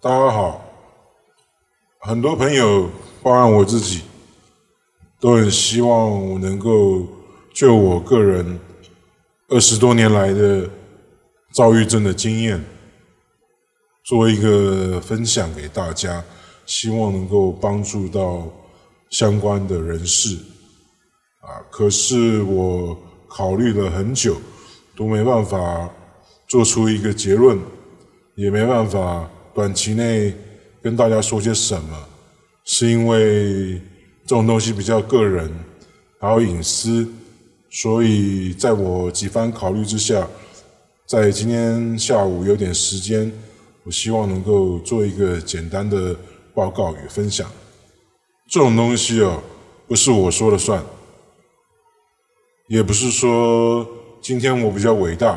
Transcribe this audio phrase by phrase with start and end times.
[0.00, 0.64] 大家好，
[1.98, 2.88] 很多朋友，
[3.20, 4.02] 包含我自己，
[5.18, 7.04] 都很希望我能够
[7.52, 8.60] 就我个人
[9.48, 10.70] 二十多年来的
[11.52, 12.64] 躁郁症的经验，
[14.04, 16.22] 做一个分享给大家，
[16.64, 18.46] 希望能够帮助到
[19.10, 20.36] 相关的人士。
[21.40, 24.36] 啊，可是我考虑了很久，
[24.94, 25.90] 都没办法
[26.46, 27.58] 做出一个结论，
[28.36, 29.28] 也没办法。
[29.58, 30.32] 短期内
[30.80, 32.08] 跟大家说些什么，
[32.64, 33.72] 是因为
[34.24, 35.50] 这种东西比较个人，
[36.20, 37.04] 还有隐私，
[37.68, 40.24] 所以在我几番考虑之下，
[41.08, 43.32] 在今天下午有点时间，
[43.82, 46.14] 我希望能够做一个简单的
[46.54, 47.50] 报告与分享。
[48.48, 49.42] 这种东西哦，
[49.88, 50.80] 不是我说了算，
[52.68, 53.84] 也不是说
[54.22, 55.36] 今天我比较伟大，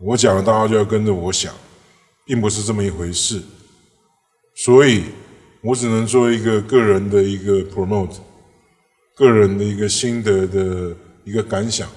[0.00, 1.52] 我讲了大家就要跟着我想。
[2.26, 3.42] 并不是这么一回事，
[4.54, 5.04] 所以
[5.62, 8.16] 我只能做一个个人的一个 promote，
[9.14, 11.88] 个人的一个心得的一个感想，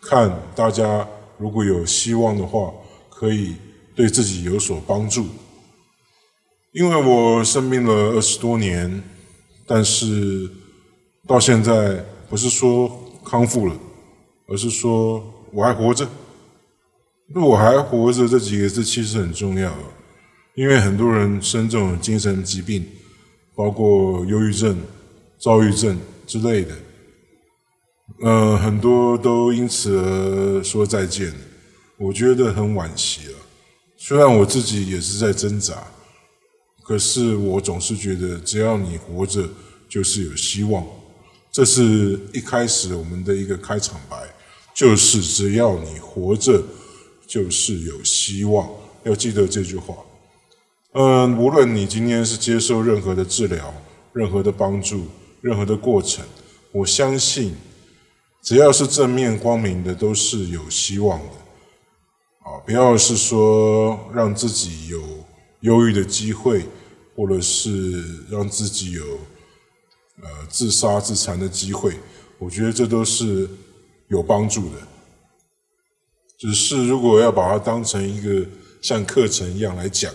[0.00, 1.06] 看大家
[1.38, 2.72] 如果有希望的话，
[3.10, 3.54] 可以
[3.94, 5.26] 对自己有所帮助。
[6.72, 9.02] 因为我生病了二十多年，
[9.66, 10.50] 但是
[11.26, 12.90] 到现在不是说
[13.24, 13.76] 康复了，
[14.48, 16.08] 而是说我还活着。
[17.34, 19.74] 那我还活着这几个字其实很重要，
[20.54, 22.86] 因为很多人生这种精神疾病，
[23.56, 24.78] 包括忧郁症、
[25.36, 26.74] 躁郁症之类的，
[28.22, 31.34] 呃，很多都因此而说再见。
[31.98, 33.34] 我觉得很惋惜啊。
[33.96, 35.74] 虽然我自己也是在挣扎，
[36.84, 39.48] 可是我总是觉得，只要你活着，
[39.88, 40.86] 就是有希望。
[41.50, 44.16] 这是一开始我们的一个开场白，
[44.74, 46.62] 就是只要你活着。
[47.26, 48.68] 就是有希望，
[49.04, 49.96] 要记得这句话。
[50.92, 53.74] 嗯，无论你今天是接受任何的治疗、
[54.12, 55.06] 任何的帮助、
[55.40, 56.24] 任何的过程，
[56.72, 57.54] 我相信，
[58.42, 61.34] 只要是正面光明的，都是有希望的。
[62.38, 65.02] 啊，不要是说让自己有
[65.60, 66.64] 忧郁的机会，
[67.14, 69.02] 或者是让自己有
[70.22, 71.94] 呃自杀自残的机会，
[72.38, 73.50] 我觉得这都是
[74.08, 74.76] 有帮助的。
[76.38, 78.46] 只是如果要把它当成一个
[78.82, 80.12] 像课程一样来讲，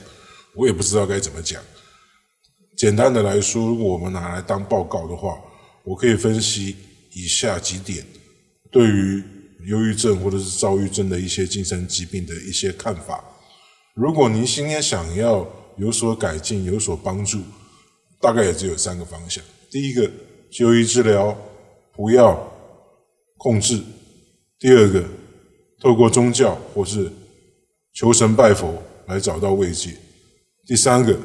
[0.56, 1.62] 我也不知道该怎么讲。
[2.78, 5.40] 简单的来说，如果我们拿来当报告的话，
[5.84, 6.76] 我可以分析
[7.14, 8.06] 以下几点
[8.72, 9.24] 对于
[9.66, 13.24] 忧郁症或者是躁郁症的一些精神疾病的一些看法。
[13.96, 17.40] 如果您今天想要有所改进、有所帮助，
[18.20, 20.09] 大概也只有三个方向：第一个，
[20.52, 21.36] 就医治疗，
[21.96, 22.52] 不要
[23.38, 23.80] 控制；
[24.59, 25.03] 第二个。
[25.81, 27.12] 透过宗教或是
[27.94, 29.97] 求神拜佛来找到慰藉。
[30.66, 31.18] 第三个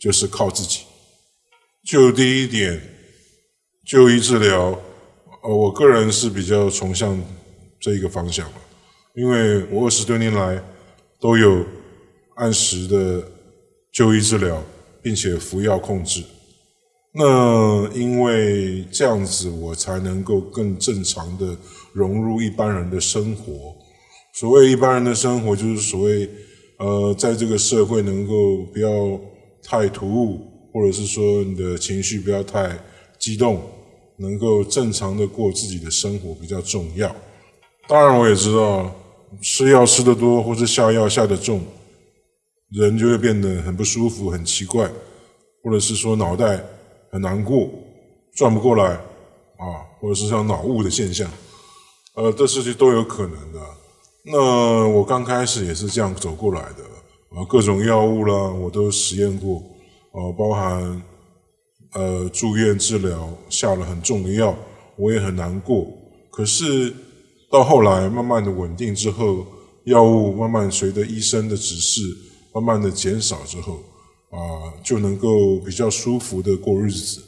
[0.00, 0.80] 就是靠自己。
[1.86, 2.80] 就第一点，
[3.86, 4.78] 就医治疗，
[5.42, 7.22] 呃，我个人是比较崇尚
[7.78, 8.50] 这一个方向
[9.14, 10.60] 因为我二十多年来
[11.20, 11.64] 都有
[12.36, 13.22] 按时的
[13.92, 14.60] 就医治疗，
[15.02, 16.24] 并且服药控制。
[17.12, 21.56] 那因为这样子，我才能够更正常的
[21.92, 23.76] 融入一般人的生活。
[24.34, 26.28] 所谓一般人的生活，就是所谓，
[26.80, 28.90] 呃，在这个社会能够不要
[29.62, 30.40] 太突兀，
[30.72, 32.76] 或者是说你的情绪不要太
[33.16, 33.62] 激动，
[34.18, 37.14] 能够正常的过自己的生活比较重要。
[37.86, 38.92] 当然，我也知道
[39.40, 41.62] 吃药吃得多，或者下药下得重，
[42.72, 44.90] 人就会变得很不舒服、很奇怪，
[45.62, 46.60] 或者是说脑袋
[47.12, 47.70] 很难过、
[48.34, 51.30] 转不过来啊，或者是像脑雾的现象，
[52.16, 53.60] 呃，这事情都有可能的。
[54.26, 56.82] 那我刚开始也是这样走过来的，
[57.36, 59.58] 啊，各种药物啦，我都实验过，
[60.12, 61.02] 啊，包含
[61.92, 64.56] 呃住院治疗，下了很重的药，
[64.96, 65.86] 我也很难过。
[66.32, 66.90] 可是
[67.50, 69.46] 到后来慢慢的稳定之后，
[69.84, 72.00] 药物慢慢随着医生的指示
[72.54, 73.74] 慢慢的减少之后，
[74.30, 77.22] 啊，就能够比较舒服的过日子。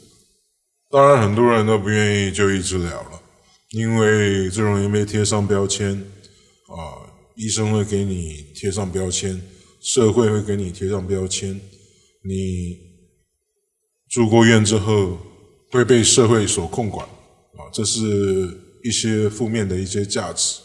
[0.89, 3.21] 当然很多人都不愿意就医治疗了，
[3.69, 6.03] 因为这容易被贴上标签。
[6.67, 9.41] 啊，医生会给你贴上标签，
[9.79, 11.59] 社会会给你贴上标签，
[12.23, 12.77] 你
[14.09, 15.17] 住过院之后
[15.71, 18.01] 会被社会所控管，啊，这是
[18.83, 20.59] 一些负面的一些价值。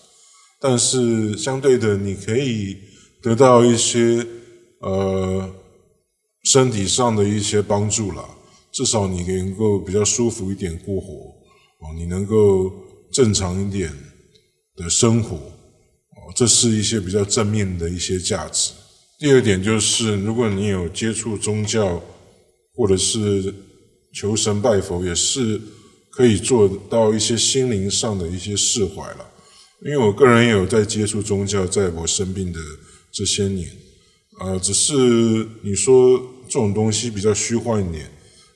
[0.60, 2.76] 但是相对的，你可以
[3.20, 4.26] 得到一些
[4.80, 5.48] 呃
[6.44, 8.24] 身体上的一些帮助了，
[8.72, 11.12] 至少你能够比较舒服一点过活，
[11.80, 12.72] 哦，你能够
[13.12, 13.92] 正常一点
[14.76, 15.38] 的生活。
[16.34, 18.72] 这是一些比较正面的一些价值。
[19.18, 22.02] 第二点就是，如果你有接触宗教，
[22.74, 23.54] 或者是
[24.12, 25.60] 求神拜佛，也是
[26.10, 29.28] 可以做到一些心灵上的一些释怀了。
[29.84, 32.60] 因为我个人也有在接触宗教，在我生病的
[33.12, 33.68] 这些年，
[34.40, 34.92] 呃，只是
[35.62, 38.10] 你说这种东西比较虚幻一点，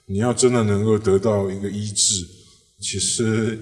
[0.06, 2.24] 你要真的能够得到一个医治，
[2.80, 3.58] 其实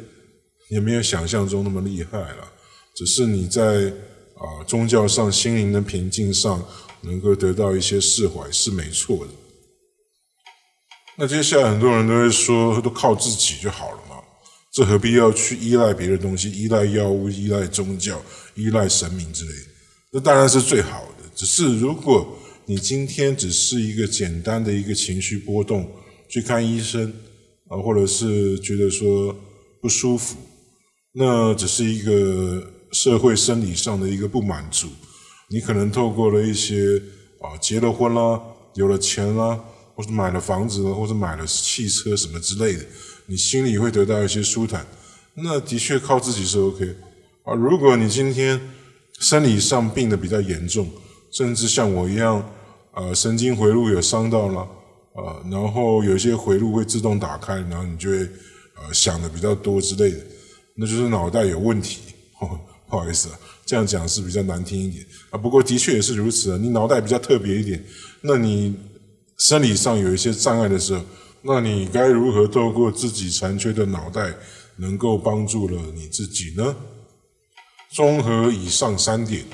[0.71, 2.53] 也没有想象中那么厉害了。
[2.95, 3.93] 只是你在
[4.37, 6.65] 啊宗教上心灵的平静上
[7.03, 9.33] 能够得到一些释怀是没错的。
[11.17, 14.17] 那接下来很多人都会说，都靠自己就好了嘛。
[14.73, 16.51] 这何必要去依赖别的东西？
[16.51, 18.21] 依赖药物、依赖宗教、
[18.57, 19.53] 依赖神明之类，
[20.13, 21.25] 那当然是最好的。
[21.33, 22.37] 只是如果
[22.67, 25.89] 你今天只是一个简单的一个情绪波动，
[26.29, 27.13] 去看医生
[27.69, 29.37] 啊，或者是觉得说
[29.81, 30.37] 不舒服，
[31.13, 34.89] 那只是一个社会生理上的一个不满足。
[35.49, 37.03] 你可能透过了一些
[37.41, 38.41] 啊，结了婚啦，
[38.75, 39.61] 有了钱啦，
[39.95, 42.85] 或者买了房子，或者买了汽车什么之类的。
[43.27, 44.87] 你心里会得到一些舒坦，
[45.35, 46.97] 那的确靠自己是 OK
[47.45, 47.53] 啊。
[47.55, 48.61] 如果你今天
[49.19, 50.89] 生理上病的比较严重，
[51.31, 52.43] 甚至像我一样，
[52.95, 54.69] 呃，神经回路有伤到了，
[55.15, 58.17] 呃，然后有一些回路会自动打开，然后你就会
[58.77, 60.19] 呃想的比较多之类的，
[60.77, 62.01] 那就是脑袋有问题。
[62.95, 65.37] 不好意思啊，这样讲是比较难听一点啊。
[65.37, 66.59] 不过的确也是如此啊。
[66.61, 67.85] 你脑袋比较特别一点，
[68.21, 68.73] 那你
[69.37, 71.05] 生理上有一些障碍的时候。
[71.43, 74.33] 那你该如何透过自己残缺的脑袋，
[74.77, 76.77] 能够帮助了你自己呢？
[77.93, 79.45] 综合以上三点，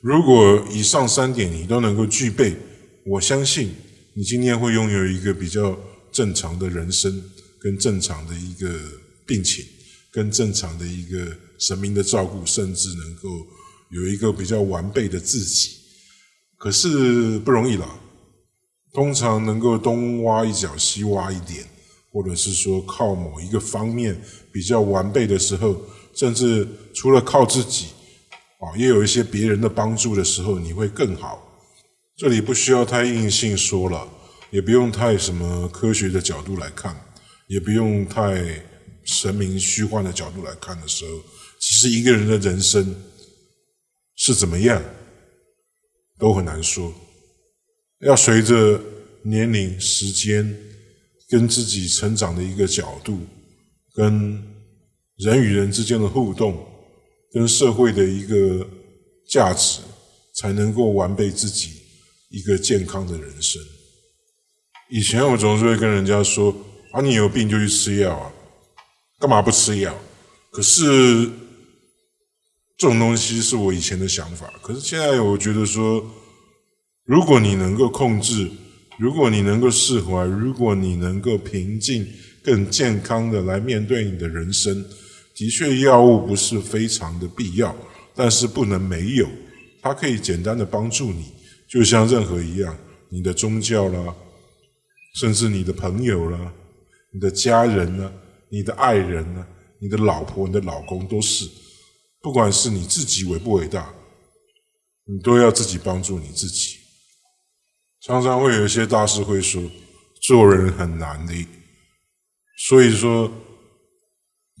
[0.00, 2.56] 如果以上三点你都能够具备，
[3.04, 3.74] 我相信
[4.14, 5.76] 你今天会拥有一个比较
[6.12, 7.22] 正常的人生，
[7.60, 8.70] 跟正常的一个
[9.26, 9.64] 病情，
[10.16, 13.28] 跟正常的一个神明的照顾，甚至能够
[13.90, 15.72] 有一个比较完备的自己。
[16.56, 17.86] 可是不容易了。
[18.94, 21.62] 通常能够东挖一脚西挖一点，
[22.10, 24.18] 或者是说靠某一个方面
[24.50, 25.78] 比较完备的时候，
[26.14, 27.88] 甚至除了靠自己，
[28.58, 31.46] 啊，也有一些别人的帮助的时候，你会更好。
[32.16, 34.08] 这里不需要太硬性说了，
[34.50, 36.96] 也不用太什么科学的角度来看，
[37.48, 38.64] 也不用太
[39.06, 41.22] 神明虚幻的角度来看的时候，
[41.60, 42.94] 其实一个人的人生
[44.16, 44.82] 是怎么样，
[46.18, 46.92] 都很难说。
[48.00, 48.80] 要随着
[49.22, 50.54] 年龄、时间
[51.28, 53.20] 跟自己成长的一个角度，
[53.94, 54.42] 跟
[55.16, 56.66] 人与人之间的互动，
[57.32, 58.68] 跟社会的一个
[59.30, 59.80] 价值，
[60.34, 61.70] 才能够完备自己
[62.30, 63.62] 一个健康的人生。
[64.90, 66.54] 以前我总是会跟人家说
[66.92, 68.32] ：“啊，你有病就去吃药啊，
[69.18, 69.94] 干嘛不吃药？”
[70.50, 71.26] 可是
[72.76, 74.52] 这种东西是我以前的想法。
[74.62, 76.04] 可是现在我觉得说。
[77.08, 78.50] 如果你能够控制，
[78.98, 82.04] 如果你能够释怀，如果你能够平静、
[82.42, 84.84] 更健康的来面对你的人生，
[85.32, 87.76] 的确，药物不是非常的必要，
[88.12, 89.28] 但是不能没有。
[89.80, 91.26] 它可以简单的帮助你，
[91.68, 92.76] 就像任何一样，
[93.08, 94.12] 你的宗教啦，
[95.14, 96.52] 甚至你的朋友啦，
[97.12, 98.12] 你的家人呢，
[98.50, 99.46] 你的爱人呢，
[99.80, 101.48] 你的老婆、你的老公都是，
[102.20, 103.94] 不管是你自己伟不伟大，
[105.04, 106.76] 你都要自己帮助你自己。
[108.00, 109.62] 常常会有一些大师会说，
[110.22, 111.46] 做人很难的，
[112.68, 113.30] 所以说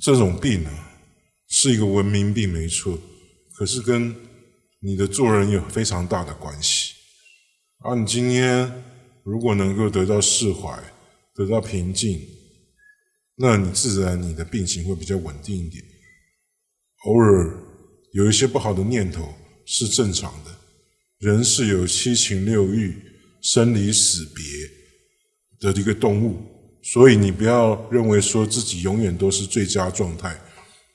[0.02, 0.70] 这种病呢
[1.48, 2.98] 是一个文明病没错，
[3.56, 4.14] 可是跟
[4.80, 6.92] 你的做人有非常大的关系。
[7.84, 8.84] 而你今天
[9.22, 10.76] 如果能够得到释怀，
[11.34, 12.20] 得到平静，
[13.36, 15.82] 那你自然你的病情会比较稳定一点。
[17.04, 17.58] 偶尔
[18.12, 19.32] 有一些不好的念头
[19.64, 20.50] 是正常的，
[21.18, 23.02] 人是有七情六欲。
[23.42, 26.36] 生离死别的一个动物，
[26.82, 30.36] 所以你不要认为说自己永远都是最佳状态，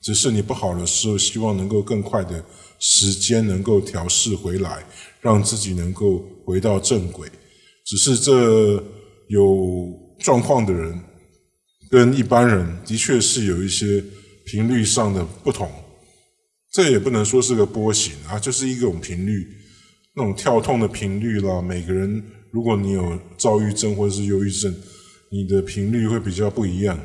[0.02, 2.44] 只是你不好的时候，希望能够更快的
[2.78, 4.84] 时间能够调试回来，
[5.22, 7.26] 让自己能够回到正轨。
[7.86, 8.74] 只是这
[9.28, 11.02] 有状况的人
[11.92, 14.02] 跟一般人的确是有一些
[14.46, 15.70] 频率上的不同，
[16.72, 19.46] 这也不能说是个波形啊，就是一种频率，
[20.16, 22.24] 那种跳痛的频率啦，每个人。
[22.50, 24.74] 如果你有躁郁症或者是忧郁症，
[25.30, 26.98] 你的频率会比较不一样。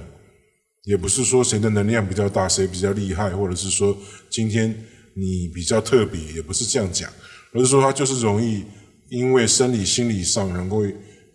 [0.85, 3.97] 也不是说谁的能量比较大，谁比较厉害，或者是说
[4.29, 4.73] 今天
[5.15, 7.11] 你比较特别，也不是这样讲，
[7.51, 8.63] 而是说它就是容易
[9.09, 10.85] 因为生理、心理上能够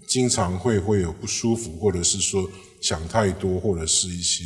[0.06, 2.48] 经常会会有不舒服，或者是说
[2.80, 4.44] 想太多，或者是一些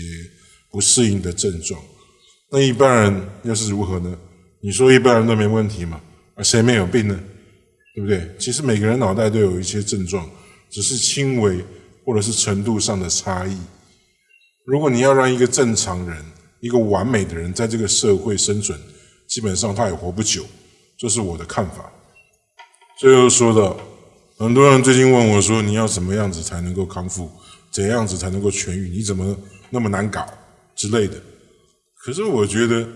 [0.70, 1.80] 不适应的症状。
[2.50, 4.16] 那一般人又是如何呢？
[4.60, 6.00] 你说一般人都没问题嘛？
[6.34, 7.20] 而谁没有病呢？
[7.94, 8.30] 对不对？
[8.38, 10.28] 其实每个人脑袋都有一些症状，
[10.70, 11.64] 只是轻微
[12.04, 13.56] 或者是程度上的差异。
[14.64, 16.22] 如果你要让一个正常人、
[16.60, 18.78] 一个完美的人在这个社会生存，
[19.26, 20.44] 基本上他也活不久，
[20.98, 21.90] 这是我的看法。
[22.98, 23.78] 最后说到，
[24.38, 27.30] 很多人最近问我说：“你要什么样子才能够康复？
[27.70, 28.88] 怎样子才能够痊愈？
[28.90, 29.36] 你怎么
[29.70, 30.26] 那么难搞
[30.74, 31.20] 之类的？”
[32.04, 32.86] 可是我觉得，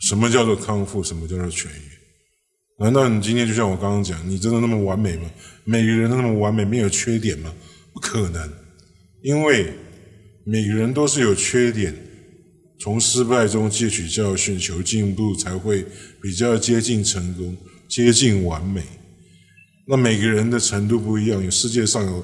[0.00, 1.02] 什么叫做康复？
[1.02, 2.80] 什么叫做痊愈？
[2.80, 5.30] 难道你今天就像我刚刚讲，你真的那么完美吗？
[5.64, 7.52] 每个人都那么完美，没有缺点吗？
[7.92, 8.50] 不可能，
[9.22, 9.72] 因为。
[10.50, 11.94] 每个人都是有缺点，
[12.80, 15.84] 从失败中汲取教训，求进步，才会
[16.22, 17.54] 比较接近成功，
[17.86, 18.82] 接近完美。
[19.90, 22.22] 那每个人的程度不一样，有世界上有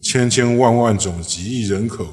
[0.00, 2.08] 千千万万种几亿人口，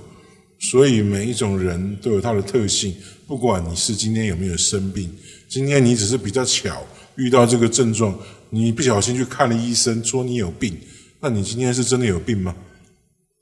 [0.59, 2.93] 所以每一种人都有他的特性。
[3.25, 5.09] 不管你是今天有没有生病，
[5.47, 8.19] 今天你只是比较巧遇到这个症状，
[8.49, 10.77] 你不小心去看了医生说你有病，
[11.21, 12.53] 那你今天是真的有病吗？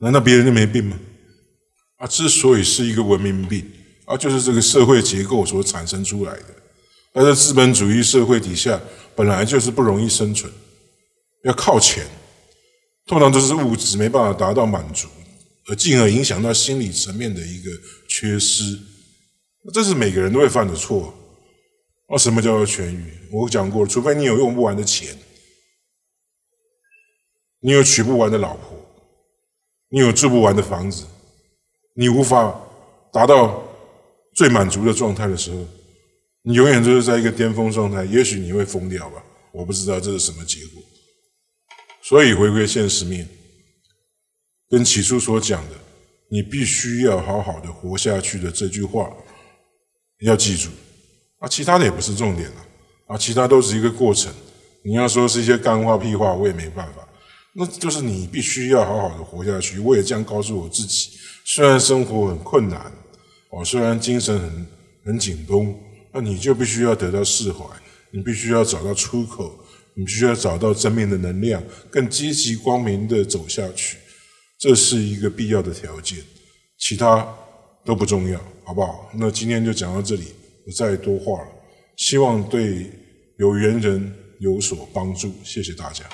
[0.02, 1.00] 难道别人就没病吗？
[1.98, 3.66] 啊，之所以是一个文明病，
[4.06, 6.46] 啊，就是这个社会结构所产生出来的。
[7.14, 8.80] 而在资本主义社会底下，
[9.16, 10.52] 本来就是不容易生存，
[11.44, 12.06] 要靠钱，
[13.06, 15.08] 通常都是物质没办法达到满足，
[15.68, 17.72] 而进而影响到心理层面的一个
[18.08, 18.78] 缺失。
[19.74, 21.14] 这是每个人都会犯的错。
[22.10, 23.14] 那什么叫做痊愈？
[23.32, 25.16] 我讲过，除非你有用不完的钱，
[27.60, 28.76] 你有娶不完的老婆，
[29.90, 31.06] 你有住不完的房子。
[31.94, 32.60] 你无法
[33.14, 33.64] 达到
[34.34, 35.58] 最满足的状态的时候，
[36.42, 38.04] 你永远都是在一个巅峰状态。
[38.06, 40.82] 也许你会疯掉吧，我不知道这是什么结果。
[42.10, 43.30] 所以回归现实面，
[44.68, 45.76] 跟起初所讲的，
[46.32, 49.14] 你必须要好好的活下去的这句话，
[50.22, 50.70] 要记住。
[51.38, 52.66] 啊，其他的也不是重点了，
[53.06, 54.34] 啊，其他都是一个过程。
[54.84, 57.08] 你要说是一些干话屁话，我也没办法。
[57.54, 59.78] 那就是你必须要好好的活下去。
[59.78, 61.12] 我也这样告诉我自己。
[61.46, 62.92] 虽然生活很困难，
[63.52, 64.68] 哦，虽然精神很
[65.06, 65.78] 很紧绷，
[66.12, 67.64] 那你就必须要得到释怀，
[68.12, 69.64] 你必须要找到出口，
[70.00, 73.98] 你必须要找到正面的能量，更积极光明的走下去，
[74.58, 76.18] 这是一个必要的条件，
[76.78, 77.28] 其他
[77.84, 79.12] 都不重要，好不好？
[79.14, 80.28] 那今天就讲到这里，
[80.64, 81.48] 不再多话了，
[81.98, 82.90] 希望对
[83.40, 86.06] 有缘人有所帮助，谢谢大家。